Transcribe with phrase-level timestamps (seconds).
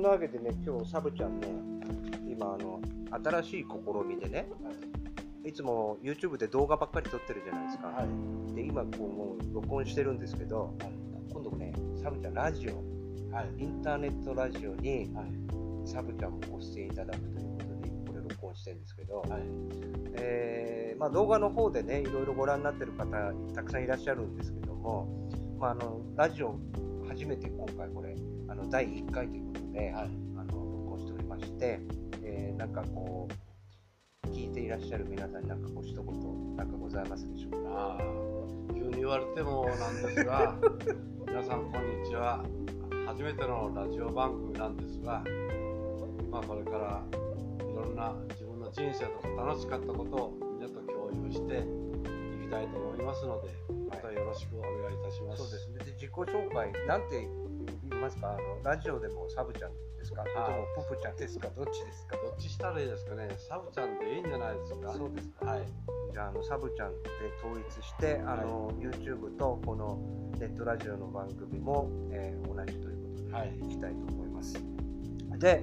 [0.00, 1.48] んなわけでね今日サブちゃんね
[2.26, 2.80] 今あの
[3.22, 4.48] 新しい試みでね
[5.44, 8.54] いつも YouTube で動画ばっかり撮ってるじゃないですか、はい。
[8.54, 10.74] で今こうもう録音してるんですけど
[11.32, 11.72] 今度ね
[12.02, 13.62] サブちゃんラジオはい。
[13.62, 15.88] インターネットラジオにはい。
[15.88, 19.42] サブちゃんもご出演いただくということで今これ録音してるんですけど、はい。
[20.14, 23.04] えーまあ、動画の方でねいろいろご覧になってる方
[23.54, 26.58] たくさんいらっしゃるんですけども、まあ、あのラジオ
[27.08, 28.14] 初めて今回これ
[28.48, 31.80] あの第1回ということで、はいあの録音しておりまして、
[32.22, 33.28] えーなんかこ
[34.26, 37.98] う聞いていらっしゃる皆さんになんかこう一言なんかございますでしょうか？
[38.74, 40.56] 急に言われてもなんですが
[41.26, 42.44] 皆さんこんにちは。
[43.06, 45.24] 初めてのラジオ番組なんですが
[46.30, 47.02] まあこれから
[47.66, 51.58] いろんな自分の人生とか楽しかったことをみんなと共有して
[52.38, 53.48] いきたいと思いますので
[53.88, 55.78] またよろしくお願いいたします、そうですね。
[55.84, 57.28] で自己紹介なんて
[58.00, 58.30] ますか？
[58.32, 60.22] あのラジオでもサブちゃんですか？
[60.22, 61.48] それともポプちゃんですか？
[61.54, 62.16] どっちですか？
[62.16, 63.28] どっちしたらいいですかね？
[63.48, 64.92] サブちゃんでいいんじゃないですか？
[64.94, 65.46] そうですか。
[65.46, 65.62] はい。
[66.12, 67.08] じゃああのサブちゃんで
[67.44, 69.98] 統一してあの、YouTube とこの
[70.38, 73.56] ネットラジオの番組も、えー同じということで、はい。
[73.58, 74.54] い、きたいと思います。
[75.38, 75.62] で、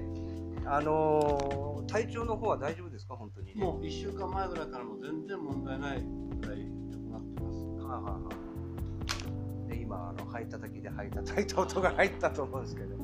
[0.66, 3.14] あのー体調の方は大丈夫ですか？
[3.16, 3.54] 本当に。
[3.54, 3.62] ね。
[3.64, 6.02] もう1週間前ぐらいからもう全然問題ない
[6.40, 7.56] ぐらい良くなってます。
[7.84, 8.20] はあはあは
[10.38, 12.96] 今あの灰叩きで灰叩いた音が入ったと思うんですけど。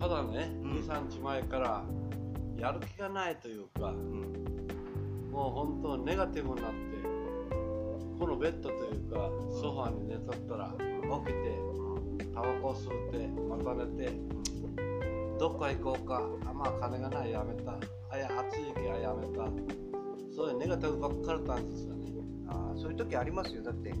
[0.00, 0.72] ただね、うん。
[0.72, 1.84] 23日前から
[2.56, 5.30] やる気がないというかうん。
[5.30, 6.76] もう本当ネガティブになって
[8.18, 9.30] このベッドというか
[9.60, 11.58] ソファーに寝とったら起きて
[12.34, 14.12] タバコを吸ってまた寝て
[15.38, 17.74] どっか行こうかあまあ金がないやめた。
[18.10, 19.46] あや暑いけあやめた。
[20.34, 21.94] そういうネガティブばっかりだったんですよ。
[21.94, 22.01] ね
[22.52, 23.62] あーそういう時ありますよ。
[23.62, 23.92] だって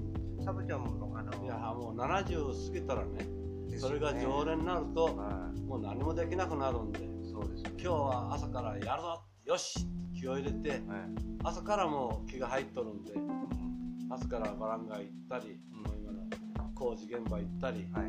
[0.44, 3.24] サブちゃんもあのいやもう70過ぎたらね
[3.68, 3.78] ね。
[3.78, 5.60] それが常連になるとはい。
[5.62, 7.76] もう何もできなくなるんでそうですよね。
[7.78, 9.86] 今日は朝からやるぞよし
[10.18, 10.80] 気を入れてはい。
[11.44, 13.48] 朝からもう気が入っとるんでうん。
[14.10, 18.04] 朝からバランガ行ったり、もう今の工事現場行ったりはい。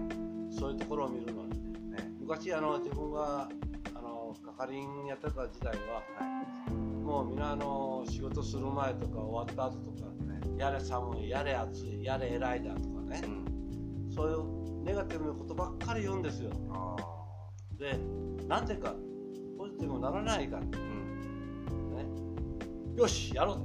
[0.51, 1.49] そういうところを見るのに
[1.91, 2.11] ねね。
[2.19, 3.47] 昔あの自分が
[3.95, 13.21] あの係員やってた時代ははもうみんなあの仕事する前とか終わった後とかいねやれ寒いやれ暑いやれ偉いだとかね。
[13.23, 13.43] うん。
[14.13, 14.43] そういう
[14.85, 16.51] ネガティブなことばっかり言うんですよ。
[16.71, 16.95] あ
[17.77, 17.97] で
[18.47, 18.95] なんでか
[19.57, 20.71] ポジティブにならないかうん。
[22.95, 23.61] よしやろう。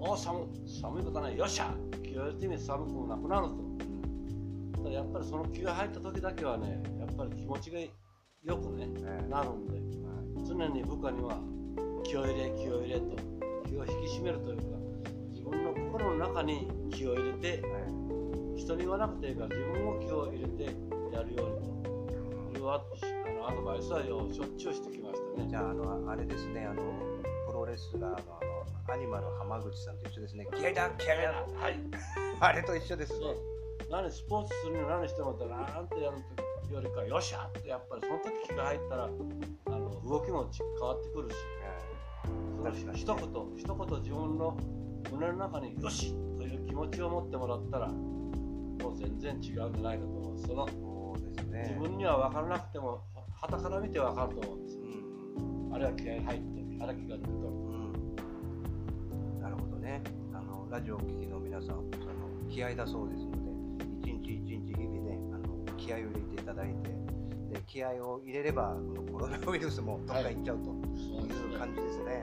[0.00, 1.38] お寒寒いことはない。
[1.38, 1.74] よっしゃ。
[2.02, 3.56] 気を入れてみて寒くもなくなると。
[4.82, 7.88] ただやっぱりその気が入った時だけはねやっぱり気持ちがよ
[8.58, 9.76] くねねなるんで。
[9.76, 9.82] はい。
[10.46, 11.38] 常に部下には
[12.10, 13.16] 気を入れ気を入れと
[13.68, 14.62] 気を引き締めるというか
[15.30, 20.64] 自分の心の中に気を入れてはい人に言わなくていいから自分も気を入れて
[21.14, 22.82] やるようにというああ
[23.30, 26.82] のアドバイスはよしょっちゅうしてきましたねじゃあ、あの、あれですね、あの、
[27.46, 28.18] プロレスラーの、あ
[28.88, 30.46] の、アニマル浜口さんと一緒ですね。
[30.52, 31.32] 気合いだ、気合いだ。
[31.32, 31.78] はい
[32.40, 33.26] あれと一緒ですね。
[33.88, 36.18] 何スポーツするの何してもってなんてやる
[36.74, 39.08] よりかよっしゃってやっぱりその時気が入ったらあ
[39.70, 41.36] の動きもち変わってくるし
[42.24, 43.24] その確かにね一言
[43.56, 44.56] 一言自分の
[45.10, 51.78] 胸の中によしという気持ちを持ってもらったらもう全然違うんじゃないかと思うそのそうです自ね。
[51.80, 53.02] 分には分からなくても
[53.40, 55.74] はたから見て分かると思うんですうん。
[55.74, 59.40] あれは気合い入ってあれは気が抜くとうん。
[59.40, 60.02] なるほどね。
[60.32, 61.84] あの、ラジオをお聞きの皆さん、その、
[62.50, 66.90] 気合だそうですので、一日一日日々ね、あの、気合を入れていただいて、
[67.50, 71.54] で、気合を入れれば、このコロナウイルスもどっか行っちゃうとい。
[71.54, 72.04] う感じですね。
[72.04, 72.22] はい。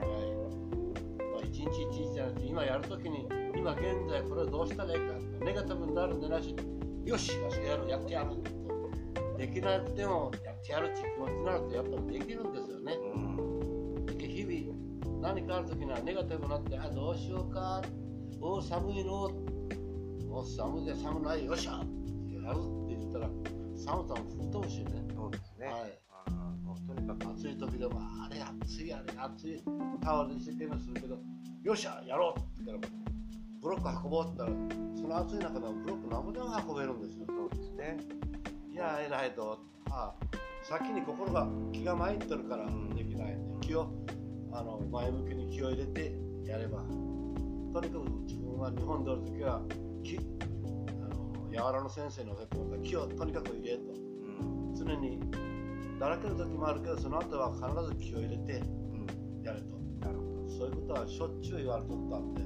[1.32, 6.56] まあ、一日一日じゃなくて今やるときに今現在これをどうしたらいいかネガティブになるんでなし
[7.04, 8.30] よしわしがやるやってやる。
[8.30, 12.92] とできなくてもやってやるっていう気持ちになるとやっぱりできるんですよね。
[13.14, 14.18] うん。
[14.18, 17.82] 日々何かあるときにはネガティブになってあどうしようか。
[18.40, 19.30] お寒いの。
[20.30, 21.44] お寒いで寒ない。
[21.44, 22.77] よっしゃやる
[23.88, 24.84] 寒さも吹っ飛ぶしね。
[25.16, 25.66] そうですね。
[25.66, 25.98] はい。
[26.12, 29.62] あーもうとにかく、暑い時でもあれ暑いあれ暑い
[30.02, 31.16] タオルで一生懸命するけど
[31.64, 32.92] よっしゃやろうって言ったら
[33.62, 37.24] ブロック運ぼうって言ったらその暑い中でもブロック何ぼでも運べるんですよ。
[37.28, 37.96] そうですね。
[38.70, 39.58] いや偉いと
[39.90, 40.12] あ
[40.64, 43.88] 先に心が気が参ってるからうんできないんで気を
[44.52, 46.12] あの前向きに気を入れて
[46.44, 46.82] やれば
[47.72, 49.62] とにかく自分は日本でおる時は
[50.04, 50.18] 気
[51.56, 54.74] あの柔らの先生の教えてもらった気をとにかく入れとうん。
[54.74, 55.20] 常に
[55.98, 59.42] だらける時もあるけどその後は必ず気を入れてうん。
[59.42, 60.48] やれとなるほど。
[60.48, 62.42] そういうことはしょっちゅう言われとったんで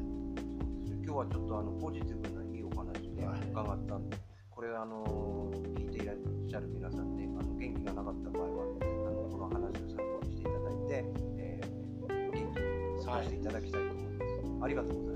[1.04, 4.16] 今日はちょっとあのポジティブないいお話ね、はい伺ったんで、
[4.50, 6.16] これあの聞いていらっ
[6.48, 11.04] しゃる皆さんね、あの元気がなかった場合はあのこの話を参考にしていただいて、
[11.36, 11.72] えー
[12.08, 15.11] 元気に過ごしていただきたいと思います、ありがとうございます